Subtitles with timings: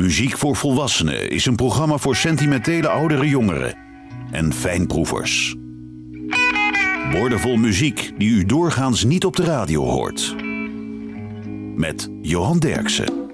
[0.00, 3.76] Muziek voor Volwassenen is een programma voor sentimentele oudere jongeren
[4.30, 5.56] en fijnproevers.
[7.12, 10.34] Woordenvol muziek die u doorgaans niet op de radio hoort.
[11.76, 13.30] Met Johan Derksen.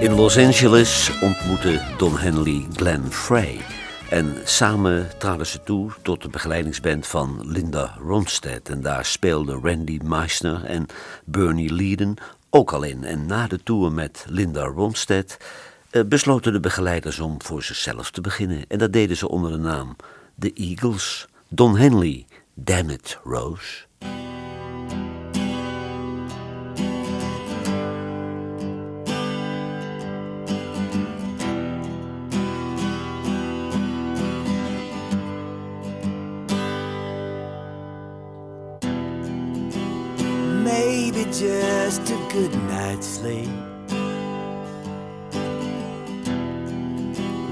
[0.00, 3.56] In Los Angeles ontmoette Don Henley Glenn Frey.
[4.10, 8.68] En samen traden ze toe tot de begeleidingsband van Linda Ronstadt.
[8.68, 10.86] En daar speelden Randy Meisner en
[11.24, 12.14] Bernie Leeden
[12.56, 13.04] ook al in.
[13.04, 15.36] En na de tour met Linda Ronstadt
[15.90, 18.64] eh, besloten de begeleiders om voor zichzelf te beginnen.
[18.68, 19.96] En dat deden ze onder de naam
[20.38, 21.28] The Eagles.
[21.48, 23.84] Don Henley, Damn It, Rose.
[41.38, 43.50] Just a good night's sleep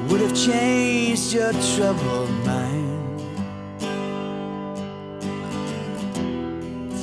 [0.09, 3.21] would have changed your troubled mind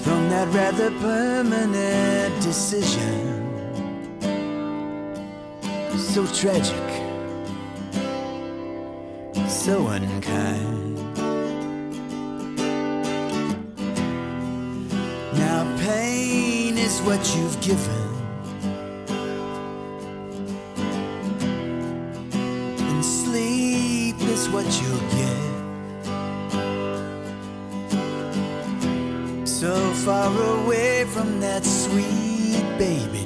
[0.04, 3.28] from that rather permanent decision.
[6.00, 6.90] So tragic,
[9.48, 10.98] so unkind.
[15.38, 16.41] Now pain
[16.92, 18.08] is what you've given.
[22.90, 25.42] And sleep is what you'll get.
[29.48, 29.74] So
[30.06, 33.21] far away from that sweet baby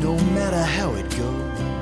[0.00, 1.77] no matter how it goes.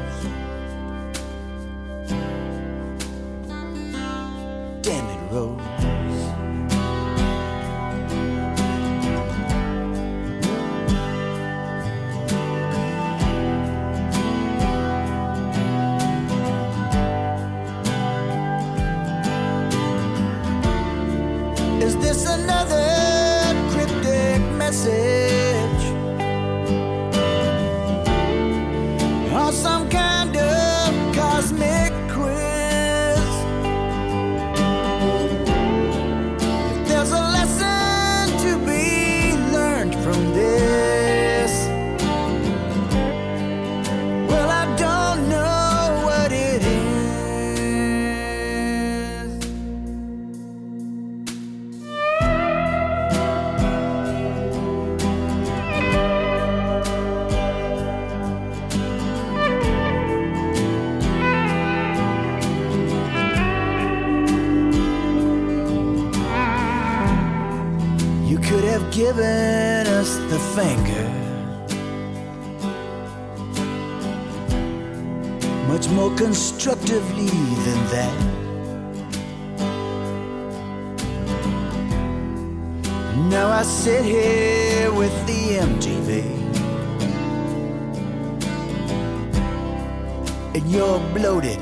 [90.57, 91.59] And your bloated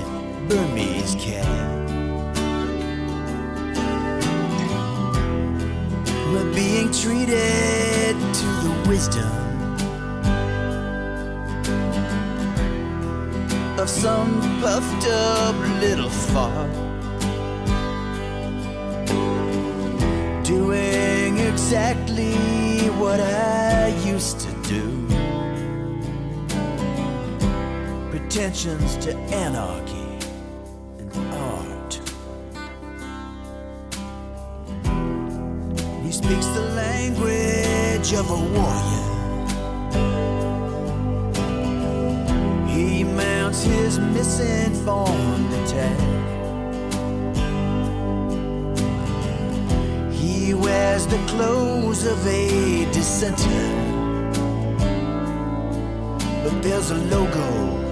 [0.49, 1.45] Burmese cat.
[6.31, 9.33] We're being treated to the wisdom
[13.81, 16.71] of some puffed up little fart.
[20.45, 22.37] Doing exactly
[23.01, 24.54] what I used to
[28.35, 30.19] pretensions to anarchy
[30.99, 31.95] and art.
[36.03, 39.07] He speaks the language of a warrior.
[42.67, 46.01] He mounts his misinformed attack.
[50.13, 53.71] He wears the clothes of a dissenter.
[56.43, 57.84] But there's a logo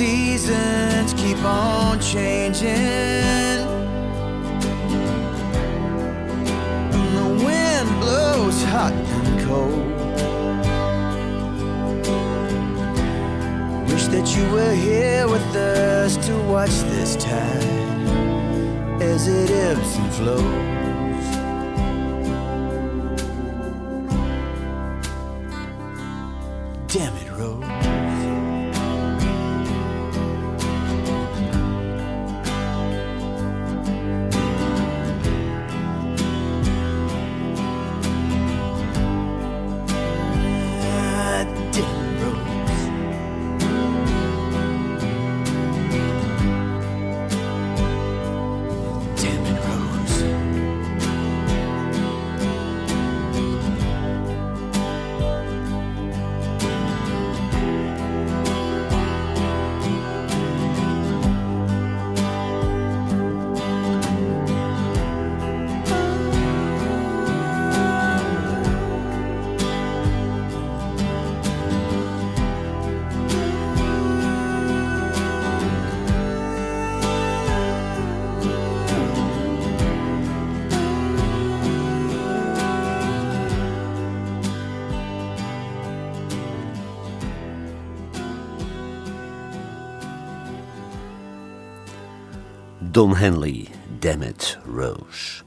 [0.00, 2.70] seasons keep on changing.
[6.96, 9.90] And the wind blows hot and cold.
[13.90, 17.62] Wish that you were here with us to watch this tide
[19.02, 20.79] as it ebbs and flows.
[92.90, 95.42] Don Henley, Damn It, Rose.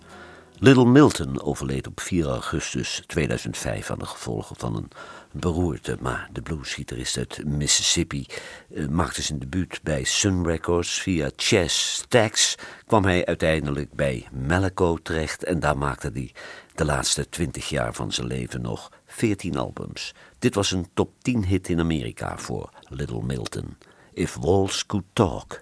[0.57, 4.91] Little Milton overleed op 4 augustus 2005 aan de gevolgen van een
[5.31, 5.97] beroerte.
[5.99, 8.25] Maar de bluesgitarist uit Mississippi
[8.73, 11.01] eh, maakte zijn debuut bij Sun Records.
[11.01, 12.55] Via Chess Stax
[12.85, 15.43] kwam hij uiteindelijk bij Malaco terecht.
[15.43, 16.31] En daar maakte hij
[16.75, 20.13] de laatste 20 jaar van zijn leven nog 14 albums.
[20.39, 23.77] Dit was een top 10 hit in Amerika voor Little Milton.
[24.13, 25.61] If Walls Could Talk.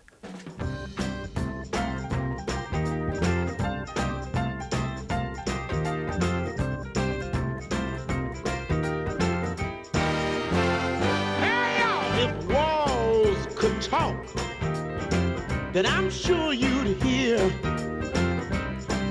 [15.74, 17.38] Then I'm sure you'd hear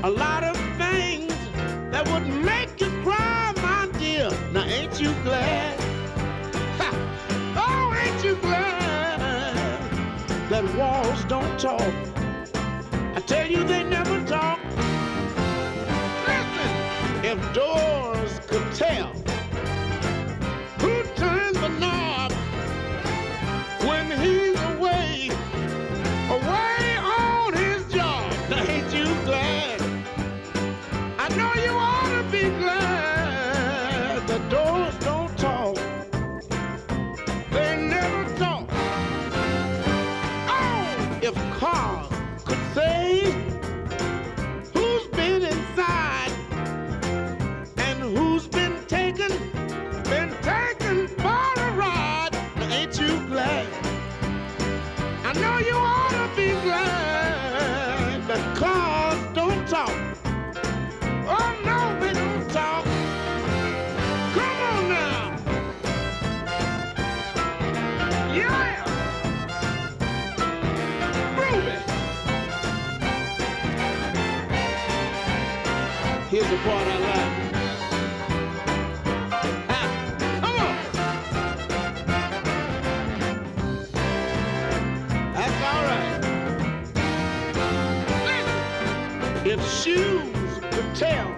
[0.02, 1.32] a lot of things
[1.90, 4.30] that would make you cry, my dear.
[4.52, 5.80] Now, ain't you glad?
[6.78, 6.90] Ha!
[7.56, 9.20] Oh, ain't you glad
[10.50, 11.80] that walls don't talk?
[13.14, 14.19] I tell you, they never
[76.50, 77.32] the part I like.
[85.34, 86.20] That's all right.
[89.46, 91.29] If shoes could tell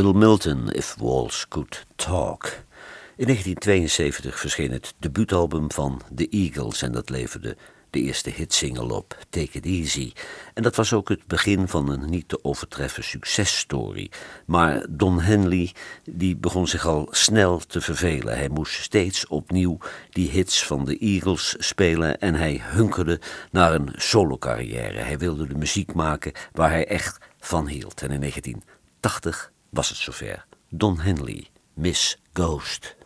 [0.00, 2.44] Little Milton, If Walls Could Talk.
[3.16, 7.56] In 1972 verscheen het debuutalbum van The Eagles en dat leverde
[7.90, 10.12] de eerste hitsingle op, Take It Easy.
[10.54, 14.10] En dat was ook het begin van een niet te overtreffen successtory.
[14.46, 15.72] Maar Don Henley
[16.04, 18.36] die begon zich al snel te vervelen.
[18.36, 19.78] Hij moest steeds opnieuw
[20.10, 24.98] die hits van de Eagles spelen en hij hunkerde naar een solocarrière.
[24.98, 28.02] Hij wilde de muziek maken waar hij echt van hield.
[28.02, 30.44] En in 1980 was het zover.
[30.68, 32.98] Don Henley, Miss Ghost.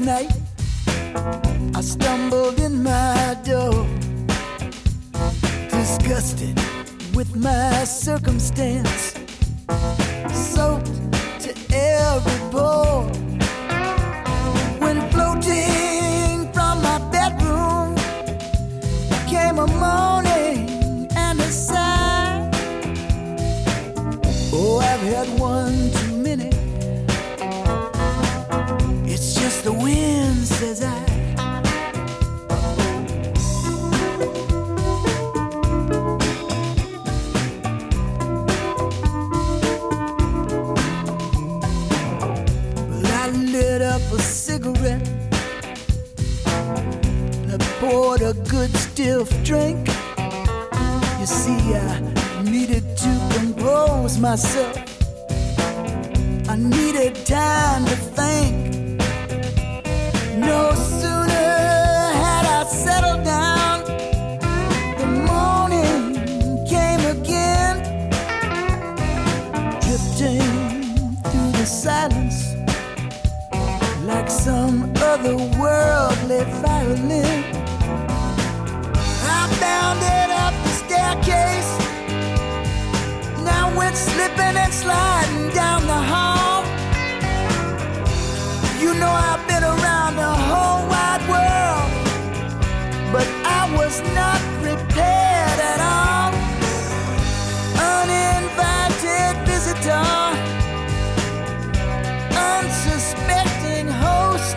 [0.00, 0.43] Night,
[1.16, 3.86] I stumbled in my door,
[5.70, 6.58] disgusted
[7.14, 9.14] with my circumstance,
[10.32, 10.90] soaked
[11.38, 13.06] to every pore.
[14.80, 17.94] When floating from my bedroom
[19.28, 22.50] came a moaning and a sigh.
[24.52, 25.28] Oh, I've had
[48.24, 49.86] a good stiff drink.
[51.20, 54.78] You see, I needed to compose myself.
[56.48, 58.98] I needed time to think.
[60.38, 61.52] No sooner
[62.24, 63.84] had I settled down,
[65.00, 66.14] the morning
[66.66, 67.76] came again,
[69.84, 70.48] drifting
[71.28, 72.54] through the silence
[74.06, 77.33] like some otherworldly violin.
[84.10, 86.62] Slipping and sliding down the hall.
[88.82, 91.88] You know I've been around the whole wide world,
[93.14, 93.26] but
[93.60, 96.30] I was not prepared at all.
[97.96, 100.10] Uninvited visitor,
[102.52, 104.56] unsuspecting host.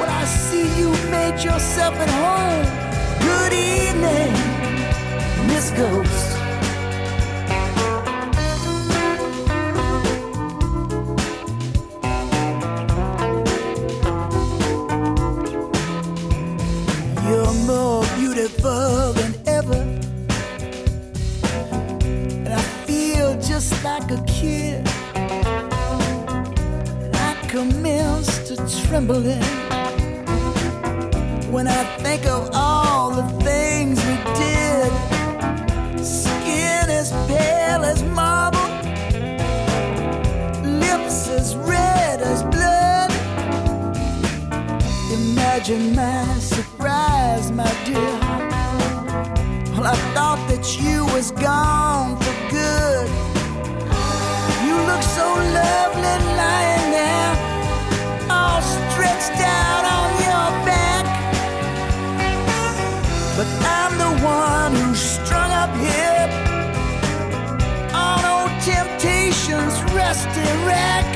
[0.00, 2.64] When I see you made yourself at home,
[3.28, 4.32] good evening,
[5.48, 6.05] Miss Ghost.
[28.68, 29.42] Trembling
[31.52, 34.92] when I think of all the things we did.
[36.04, 38.58] Skin as pale as marble,
[40.80, 43.12] lips as red as blood.
[45.12, 48.18] Imagine my surprise, my dear.
[49.74, 52.25] Well, I thought that you was gone
[70.16, 71.15] rusty rack.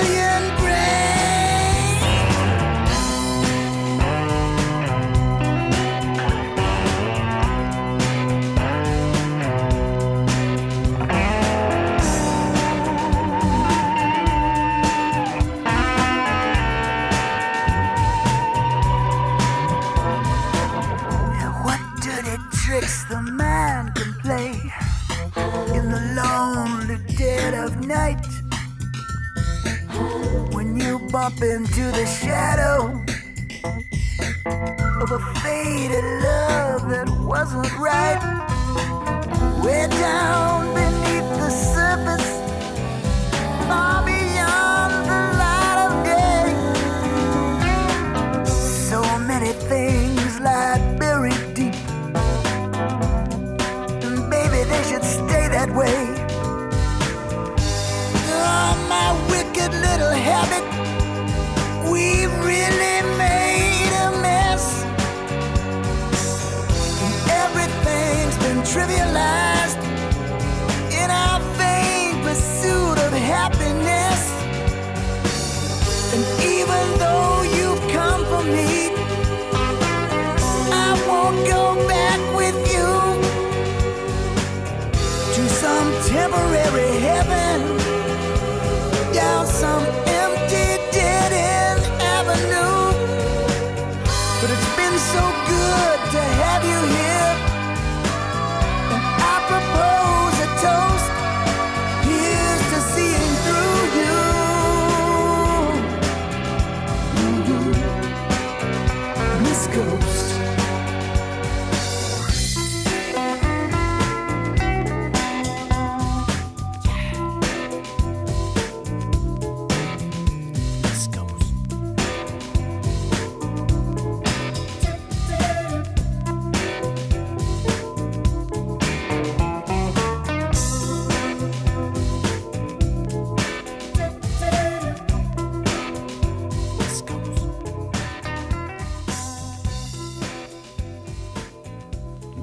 [0.00, 0.27] And
[31.28, 33.04] Up into the shadow
[35.02, 38.18] of a faded love that wasn't right.
[39.62, 42.30] We're down beneath the surface,
[43.68, 44.77] far beyond.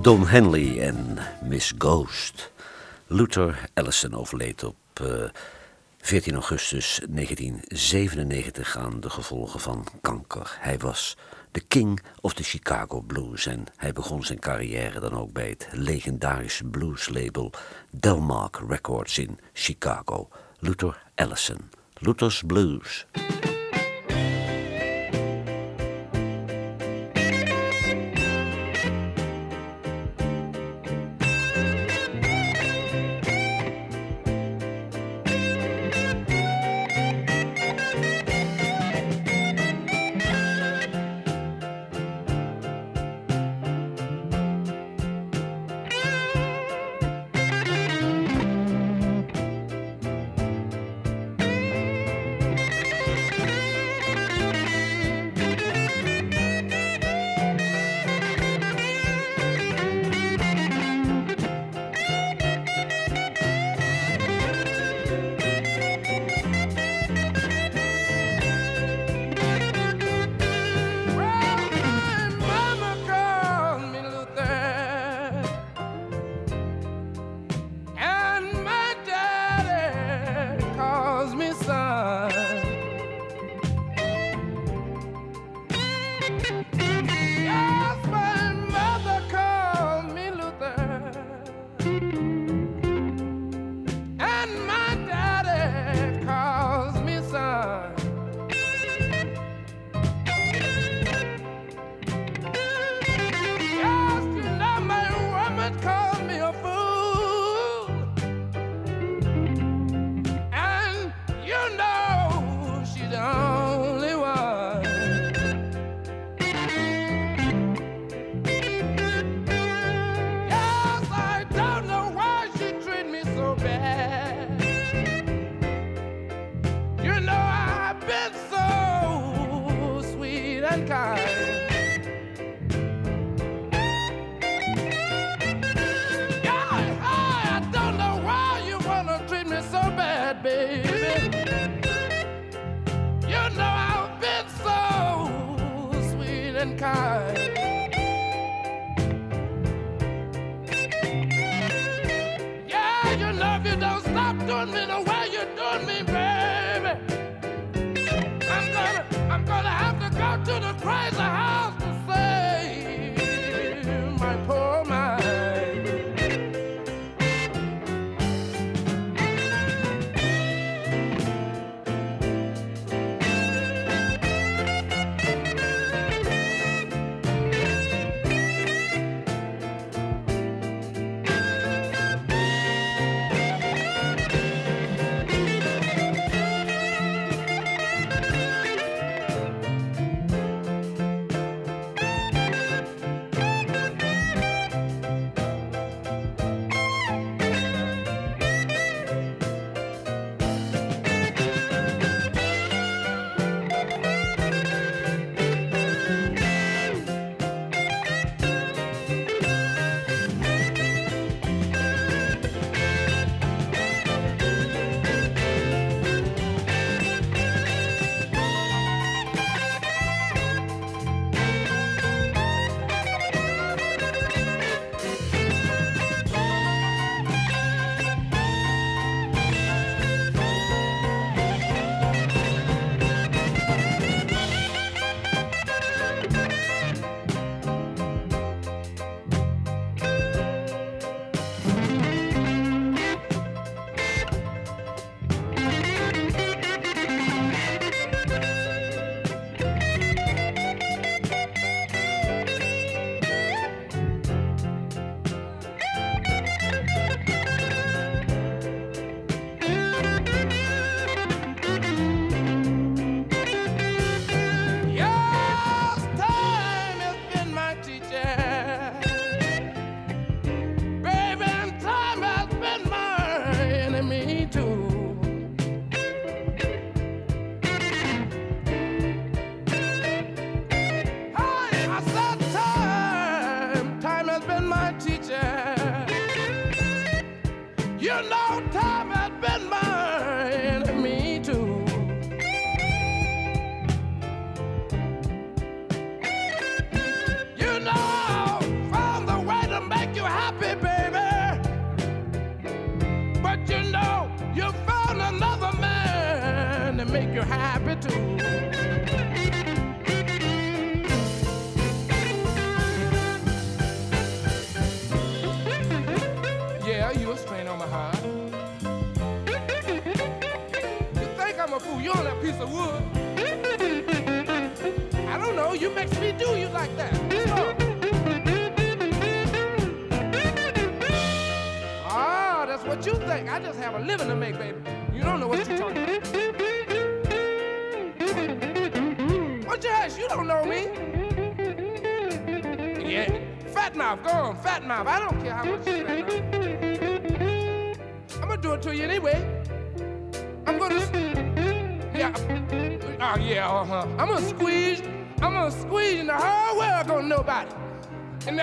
[0.05, 2.51] Don Henley en Miss Ghost.
[3.07, 5.07] Luther Allison overleed op eh,
[6.01, 10.57] 14 augustus 1997 aan de gevolgen van kanker.
[10.59, 11.17] Hij was
[11.51, 15.67] de king of the Chicago blues en hij begon zijn carrière dan ook bij het
[15.71, 17.51] legendarische blueslabel
[17.89, 20.29] Delmark Records in Chicago.
[20.59, 23.05] Luther Allison, Luther's Blues.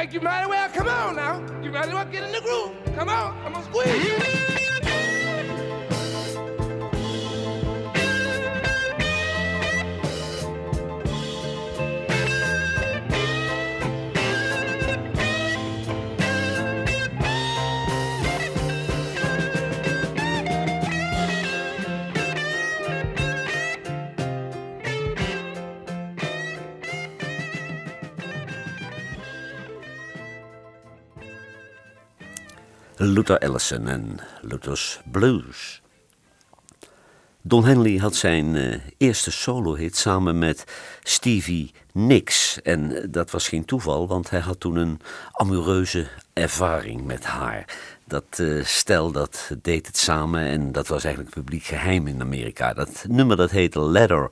[0.02, 1.62] Like you might as well come on now.
[1.62, 2.72] You might as well get in the groove.
[2.96, 4.31] Come on, I'm gonna squeeze.
[33.12, 35.82] Luther Allison en Luther's Blues.
[37.42, 40.64] Don Henley had zijn uh, eerste solo-hit samen met
[41.02, 42.62] Stevie Nicks.
[42.62, 45.00] En dat was geen toeval, want hij had toen een
[45.32, 47.64] amoureuze ervaring met haar.
[48.04, 52.74] Dat uh, stel dat deed het samen en dat was eigenlijk publiek geheim in Amerika.
[52.74, 54.30] Dat nummer dat heette Letter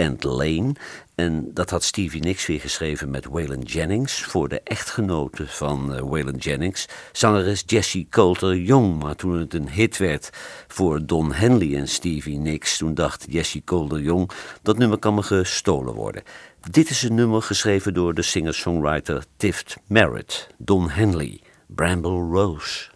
[0.00, 0.72] and Lane.
[1.14, 6.00] En dat had Stevie Nicks weer geschreven met Waylon Jennings voor de echtgenote van uh,
[6.00, 9.02] Waylon Jennings, zangeres Jessie Coulter Young.
[9.02, 10.30] Maar toen het een hit werd
[10.68, 14.30] voor Don Henley en Stevie Nicks, toen dacht Jessie Coulter Young
[14.62, 16.22] dat nummer kan me gestolen worden.
[16.70, 22.88] Dit is een nummer geschreven door de singer-songwriter Tift Merritt, Don Henley, Bramble Rose.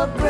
[0.00, 0.29] A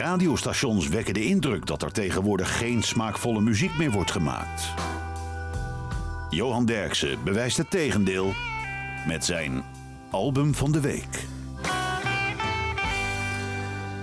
[0.00, 4.64] Radiostations wekken de indruk dat er tegenwoordig geen smaakvolle muziek meer wordt gemaakt.
[6.30, 8.32] Johan Derksen bewijst het tegendeel
[9.06, 9.64] met zijn
[10.10, 11.24] album van de week.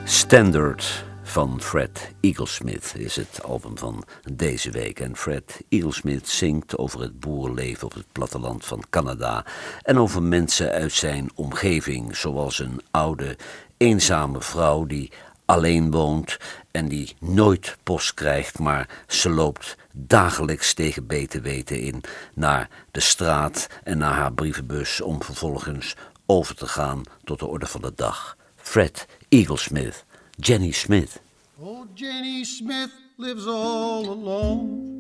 [0.03, 4.99] Standard van Fred Eaglesmith is het album van deze week.
[4.99, 9.45] En Fred Eaglesmith zingt over het boerenleven op het platteland van Canada
[9.81, 13.37] en over mensen uit zijn omgeving, zoals een oude,
[13.77, 15.11] eenzame vrouw die
[15.47, 16.37] alleen woont
[16.71, 22.99] en die nooit post krijgt, maar ze loopt dagelijks tegen beter weten in naar de
[22.99, 27.91] straat en naar haar brievenbus om vervolgens over te gaan tot de orde van de
[27.95, 28.37] dag.
[28.55, 31.21] Fred Eaglesmith, Jenny Smith.
[31.55, 34.95] Oh, Jenny Smith lives all alone.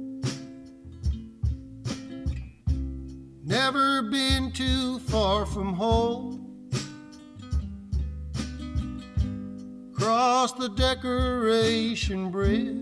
[3.43, 6.46] Never been too far from home.
[10.07, 12.77] Cross the decoration bridge.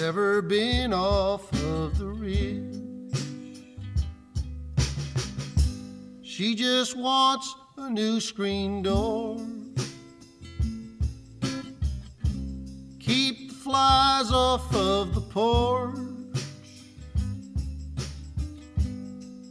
[0.00, 2.76] Never been off of the ridge.
[6.22, 9.36] She just wants a new screen door.
[13.00, 15.96] Keep the flies off of the porch.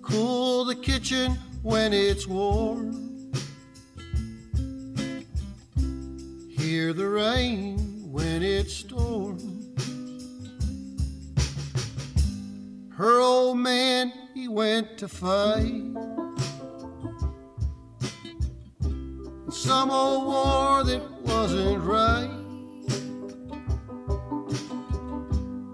[0.01, 1.33] Cool the kitchen
[1.63, 3.08] when it's warm.
[6.69, 7.79] Hear the rain
[8.11, 9.65] when it storms.
[12.95, 15.81] Her old man, he went to fight.
[19.49, 22.29] Some old war that wasn't right.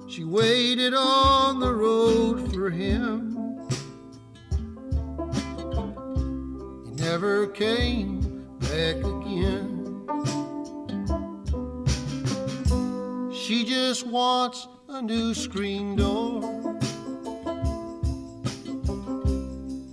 [0.07, 3.35] She waited on the road for him.
[6.85, 9.74] He never came back again.
[13.45, 16.41] She just wants a new screen door.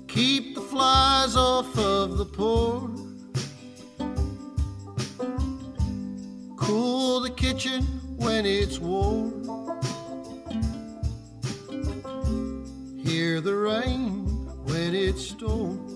[0.09, 2.99] Keep the flies off of the porch.
[6.57, 7.83] Cool the kitchen
[8.17, 9.45] when it's warm.
[13.05, 14.25] Hear the rain
[14.65, 15.92] when it storms.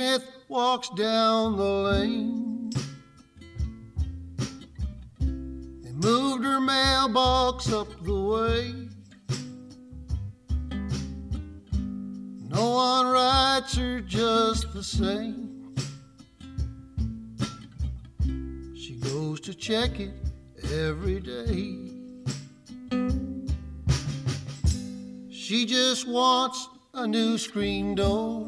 [0.00, 2.70] Smith walks down the lane.
[5.18, 8.88] They moved her mailbox up the way.
[12.48, 15.74] No one writes her just the same.
[18.74, 20.14] She goes to check it
[20.72, 21.76] every day.
[25.30, 28.46] She just wants a new screen door.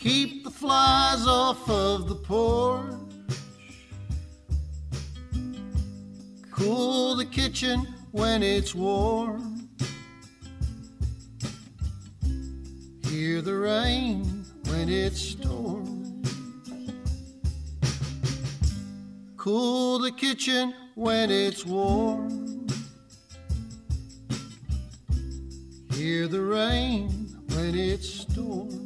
[0.00, 2.94] Keep the flies off of the porch.
[6.50, 9.68] Cool the kitchen when it's warm.
[13.04, 16.28] Hear the rain when it storms.
[19.36, 22.66] Cool the kitchen when it's warm.
[25.92, 27.10] Hear the rain
[27.54, 28.79] when it storms.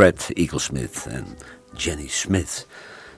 [0.00, 1.26] Fred Eaglesmith en
[1.76, 2.66] Jenny Smith.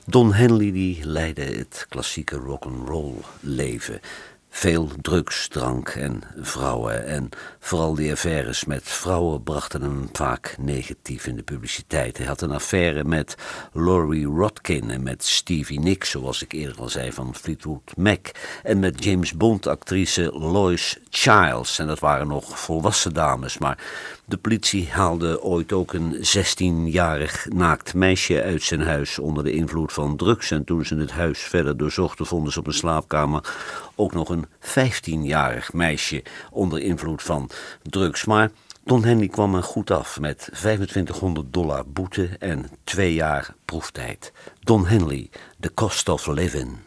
[0.07, 4.01] Don Henley die leidde het klassieke rock'n'roll leven.
[4.55, 7.07] Veel drugs, drank en vrouwen.
[7.07, 7.29] En
[7.59, 12.19] vooral die affaires met vrouwen brachten hem vaak negatief in de publiciteit.
[12.19, 13.35] Hij had een affaire met
[13.73, 18.31] Laurie Rodkin en met Stevie Nicks, zoals ik eerder al zei, van Fleetwood Mac.
[18.63, 21.79] En met James Bond-actrice Lois Childs.
[21.79, 23.59] En dat waren nog volwassen dames.
[23.59, 23.79] Maar
[24.25, 29.93] de politie haalde ooit ook een 16-jarig naakt meisje uit zijn huis onder de invloed
[29.93, 30.51] van drugs.
[30.51, 33.55] En toen ze het huis verder doorzochten, vonden ze op een slaapkamer
[33.95, 37.51] ook nog een 15-jarig meisje onder invloed van
[37.83, 38.25] drugs.
[38.25, 38.51] Maar
[38.85, 44.33] Don Henley kwam er goed af met 2500 dollar boete en twee jaar proeftijd.
[44.61, 46.79] Don Henley, The Cost of Living.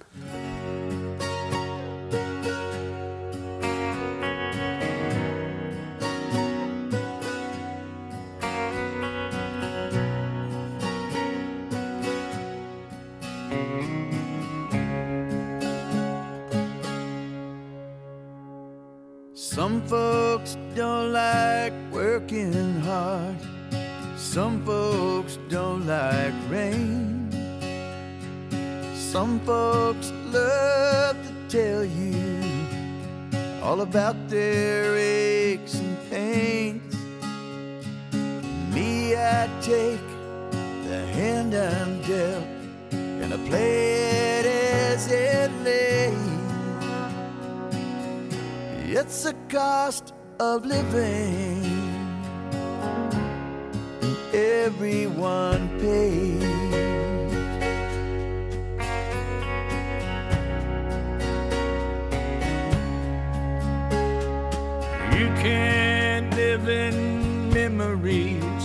[65.18, 68.63] You can't live in memories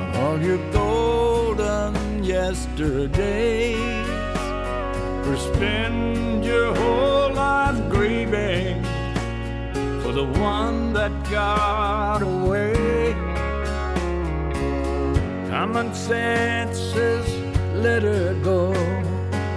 [0.00, 3.76] of all your golden yesterdays.
[5.26, 8.84] Or spend your whole life grieving
[10.02, 13.12] for the one that got away.
[15.50, 17.26] Common sense says
[17.74, 18.72] let her go,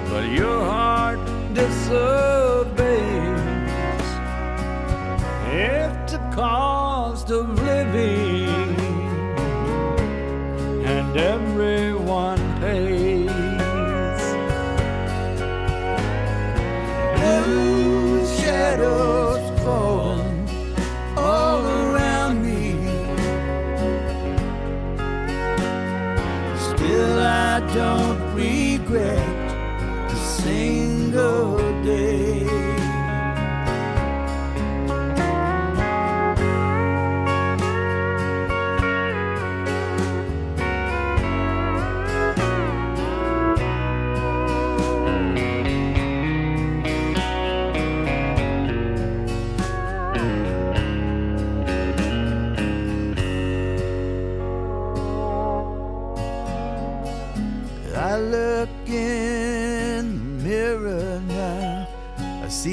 [0.09, 1.19] but your heart
[1.53, 2.40] disobeys.
[6.31, 8.20] Cost of living,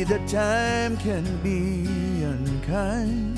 [0.08, 1.84] that time can be
[2.22, 3.36] unkind,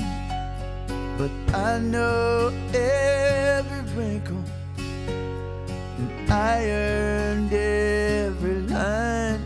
[1.17, 4.41] but I know every wrinkle
[4.77, 9.41] and I earned every line.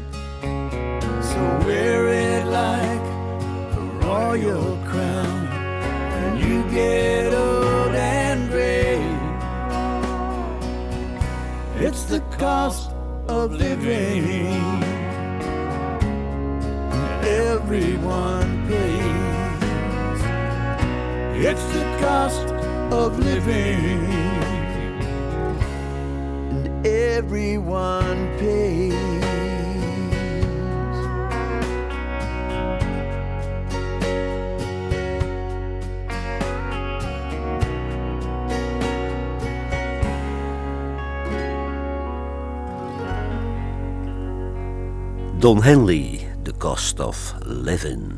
[1.24, 3.06] So wear it like
[3.74, 5.48] a royal crown
[6.14, 9.02] when you get old and gray.
[11.84, 12.92] It's the cost
[13.28, 14.85] of living
[17.56, 20.22] everyone pays.
[21.48, 22.48] It's the cost
[22.92, 24.04] of living,
[26.52, 28.94] and everyone pays.
[45.40, 46.25] Don Henley
[46.58, 48.14] Cost of Living.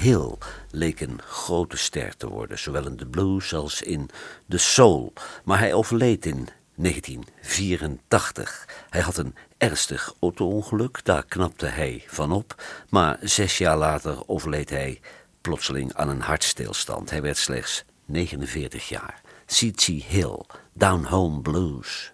[0.00, 0.36] Hill
[0.70, 4.10] leek een grote ster te worden, zowel in de blues als in
[4.46, 5.12] de soul.
[5.44, 8.68] Maar hij overleed in 1984.
[8.90, 12.62] Hij had een ernstig auto-ongeluk, daar knapte hij van op.
[12.88, 15.00] Maar zes jaar later overleed hij
[15.40, 17.10] plotseling aan een hartstilstand.
[17.10, 19.20] Hij werd slechts 49 jaar.
[19.46, 20.40] Zizi Hill,
[20.72, 22.12] Down Home Blues.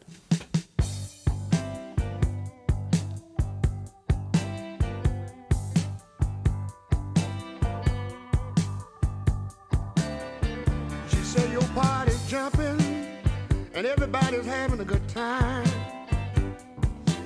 [13.81, 15.67] and everybody's having a good time.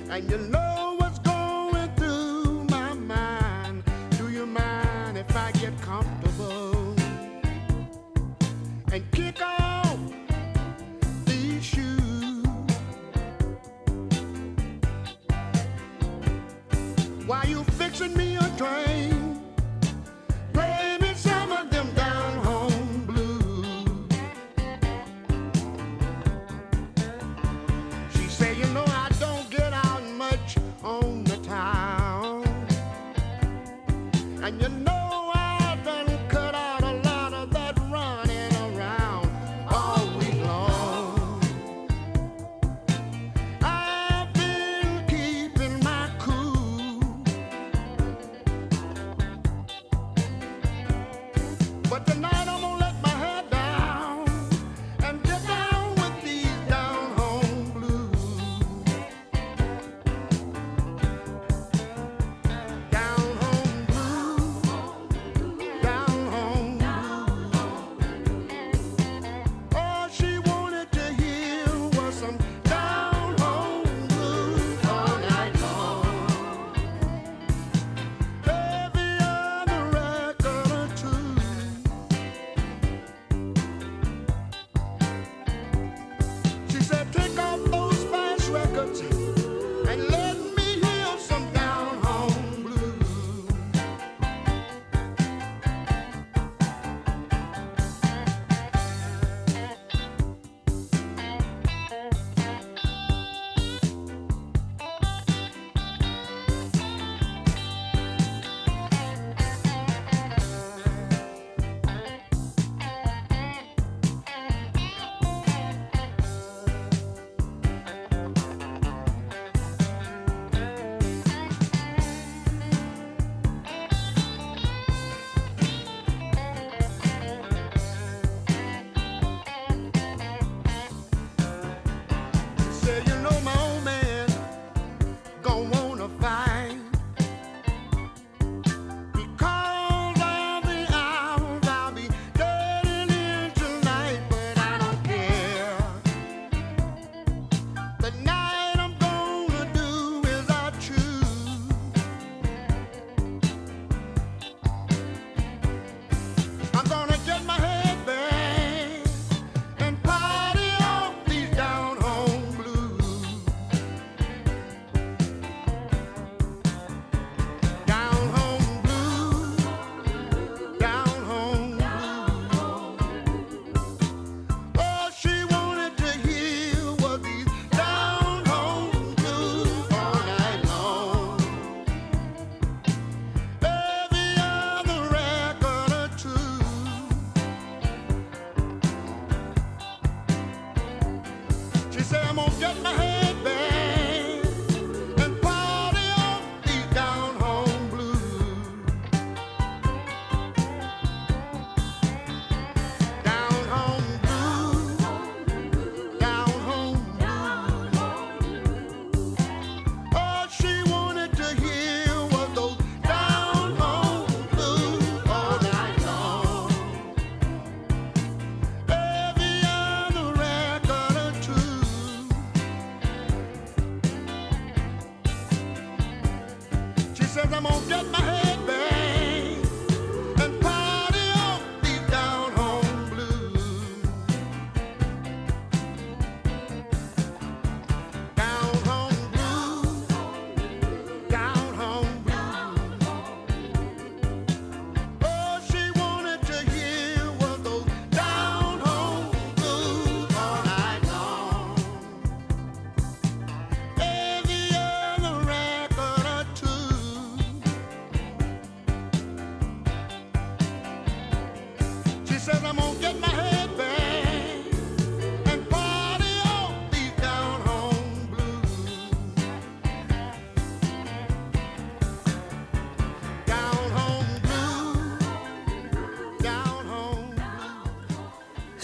[0.09, 3.83] And you know what's going through my mind.
[4.11, 6.95] Do you mind if I get comfortable
[8.93, 9.99] and kick off
[11.25, 12.45] these shoes?
[17.25, 19.14] Why you fixing me a train?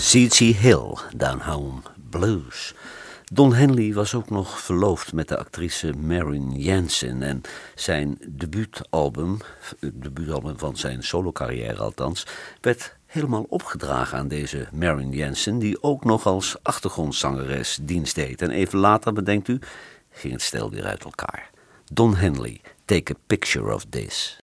[0.01, 0.37] C.T.
[0.37, 2.73] Hill, Down Home Blues.
[3.31, 7.21] Don Henley was ook nog verloofd met de actrice Marin Jensen.
[7.21, 7.41] En
[7.75, 9.37] zijn debuutalbum,
[9.79, 12.25] het debuutalbum van zijn solocarrière althans,
[12.61, 18.41] werd helemaal opgedragen aan deze Marin Jensen, die ook nog als achtergrondzangeres dienst deed.
[18.41, 19.59] En even later, bedenkt u,
[20.11, 21.49] ging het stel weer uit elkaar.
[21.91, 24.40] Don Henley, take a picture of this.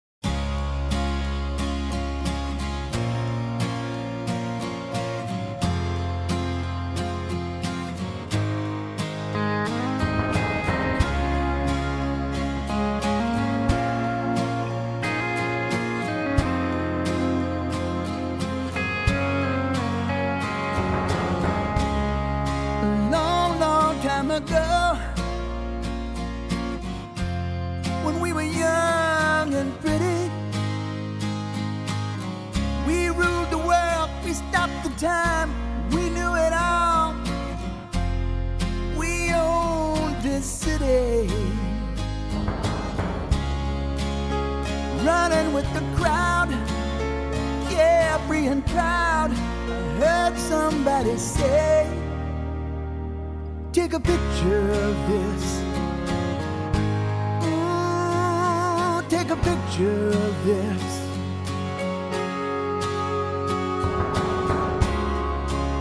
[59.28, 61.02] Take a picture of this.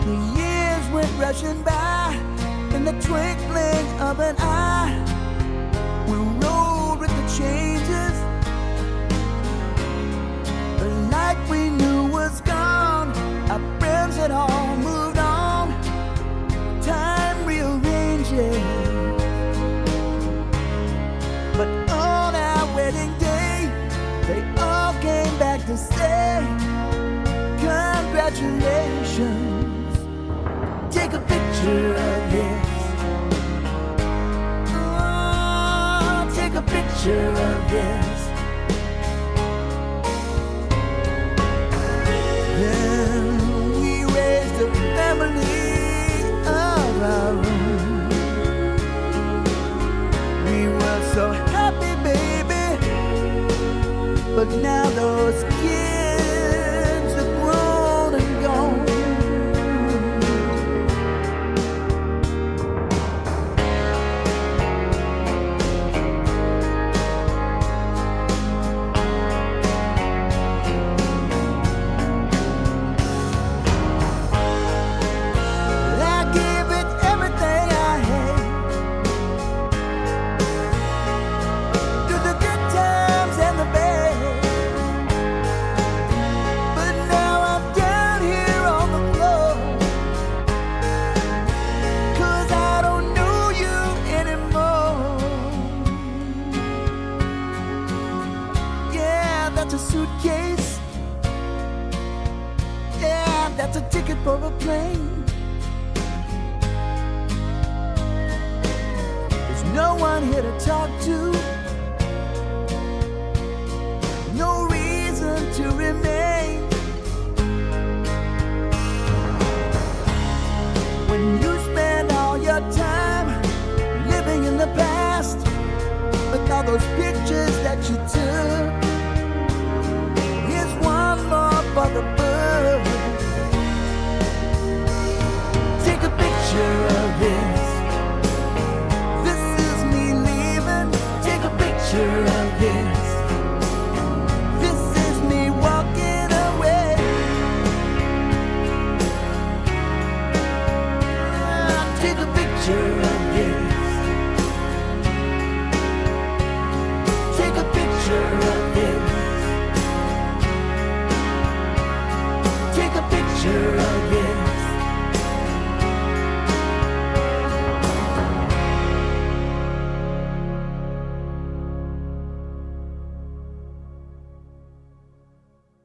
[0.05, 2.15] The years went rushing by
[2.73, 4.84] in the twinkling of an eye.
[31.65, 32.67] Picture of this.
[34.69, 38.29] Oh, take a picture of this.
[42.59, 45.63] Then we raised a family
[46.45, 48.09] of our own.
[50.45, 52.65] We were so happy, baby.
[54.35, 55.54] But now those